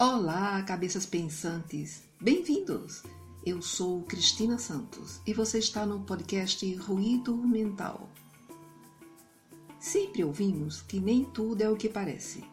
[0.00, 2.04] Olá, cabeças pensantes!
[2.20, 3.02] Bem-vindos!
[3.44, 8.08] Eu sou Cristina Santos e você está no podcast Ruído Mental.
[9.80, 12.44] Sempre ouvimos que nem tudo é o que parece.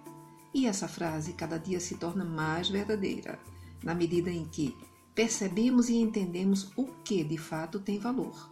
[0.55, 3.37] E essa frase cada dia se torna mais verdadeira,
[3.83, 4.75] na medida em que
[5.13, 8.49] percebemos e entendemos o que de fato tem valor.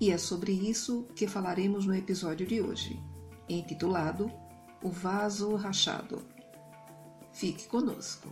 [0.00, 2.98] E é sobre isso que falaremos no episódio de hoje,
[3.50, 4.32] intitulado
[4.82, 6.31] O Vaso Rachado.
[7.32, 8.28] Fique conosco.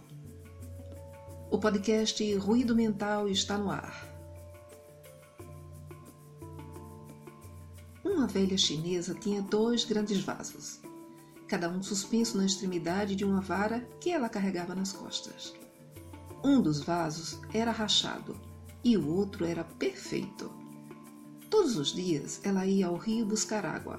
[1.51, 4.07] O podcast Ruído Mental está no ar.
[8.05, 10.81] Uma velha chinesa tinha dois grandes vasos,
[11.49, 15.55] cada um suspenso na extremidade de uma vara que ela carregava nas costas.
[16.45, 18.37] Um dos vasos era rachado
[18.85, 20.51] e o outro era perfeito.
[21.49, 23.99] Todos os dias ela ia ao rio buscar água,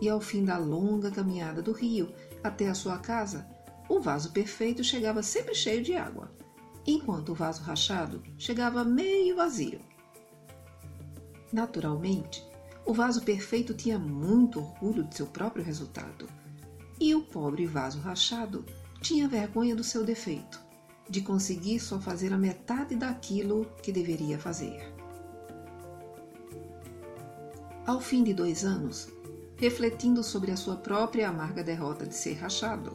[0.00, 3.53] e ao fim da longa caminhada do rio até a sua casa,
[3.88, 6.30] o vaso perfeito chegava sempre cheio de água,
[6.86, 9.80] enquanto o vaso rachado chegava meio vazio.
[11.52, 12.44] Naturalmente,
[12.84, 16.28] o vaso perfeito tinha muito orgulho de seu próprio resultado,
[17.00, 18.64] e o pobre vaso rachado
[19.00, 20.60] tinha vergonha do seu defeito,
[21.08, 24.92] de conseguir só fazer a metade daquilo que deveria fazer.
[27.86, 29.08] Ao fim de dois anos,
[29.56, 32.94] refletindo sobre a sua própria amarga derrota de ser rachado,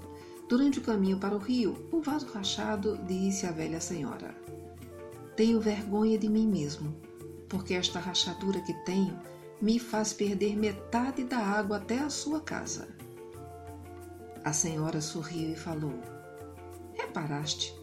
[0.50, 4.36] Durante o caminho para o rio, o vaso rachado disse à velha senhora:
[5.36, 6.96] Tenho vergonha de mim mesmo,
[7.48, 9.16] porque esta rachadura que tenho
[9.62, 12.88] me faz perder metade da água até a sua casa.
[14.44, 15.94] A senhora sorriu e falou:
[16.96, 17.78] Reparaste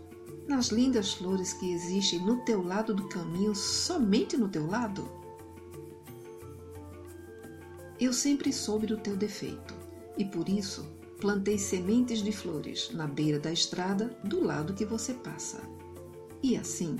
[0.49, 5.09] nas lindas flores que existem no teu lado do caminho, somente no teu lado?
[8.01, 9.73] Eu sempre soube do teu defeito
[10.19, 15.15] e por isso plantei sementes de flores na beira da estrada do lado que você
[15.15, 15.61] passa.
[16.43, 16.97] E assim,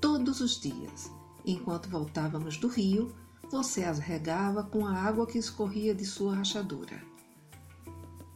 [0.00, 1.10] todos os dias,
[1.44, 3.14] enquanto voltávamos do rio,
[3.50, 7.02] você as regava com a água que escorria de sua rachadura.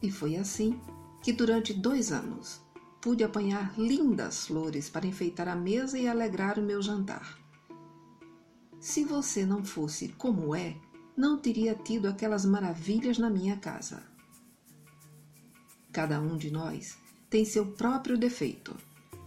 [0.01, 0.79] E foi assim
[1.23, 2.61] que durante dois anos
[3.01, 7.37] pude apanhar lindas flores para enfeitar a mesa e alegrar o meu jantar.
[8.79, 10.77] Se você não fosse como é,
[11.15, 14.03] não teria tido aquelas maravilhas na minha casa.
[15.97, 16.95] Cada um de nós
[17.27, 18.77] tem seu próprio defeito,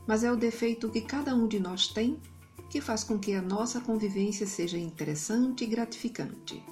[0.07, 2.21] mas é o defeito que cada um de nós tem
[2.71, 6.63] que faz com que a nossa convivência seja interessante e gratificante.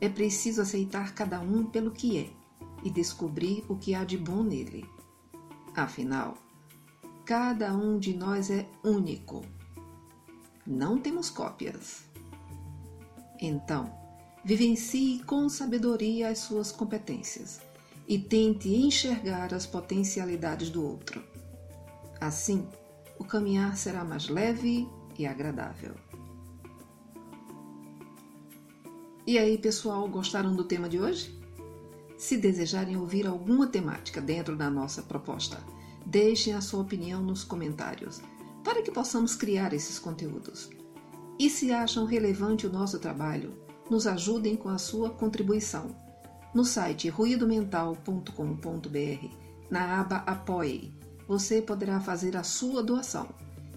[0.00, 2.30] É preciso aceitar cada um pelo que é
[2.82, 4.88] e descobrir o que há de bom nele.
[5.76, 6.38] Afinal,
[7.26, 9.42] cada um de nós é único.
[10.66, 12.02] Não temos cópias.
[13.38, 14.01] Então,
[14.44, 17.60] Vivencie com sabedoria as suas competências
[18.08, 21.22] e tente enxergar as potencialidades do outro.
[22.20, 22.66] Assim,
[23.20, 25.94] o caminhar será mais leve e agradável.
[29.24, 31.40] E aí, pessoal, gostaram do tema de hoje?
[32.18, 35.62] Se desejarem ouvir alguma temática dentro da nossa proposta,
[36.04, 38.20] deixem a sua opinião nos comentários
[38.64, 40.68] para que possamos criar esses conteúdos.
[41.38, 43.54] E se acham relevante o nosso trabalho,
[43.90, 45.94] nos ajudem com a sua contribuição.
[46.54, 49.26] No site ruidomental.com.br,
[49.70, 50.92] na aba Apoie,
[51.26, 53.28] você poderá fazer a sua doação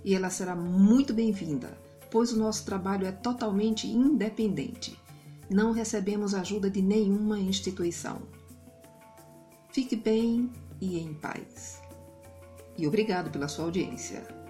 [0.03, 1.77] e ela será muito bem-vinda,
[2.11, 4.99] pois o nosso trabalho é totalmente independente.
[5.49, 8.21] Não recebemos ajuda de nenhuma instituição.
[9.71, 10.51] Fique bem
[10.81, 11.81] e em paz.
[12.77, 14.44] E obrigado pela sua audiência.